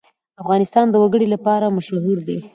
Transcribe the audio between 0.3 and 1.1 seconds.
افغانستان د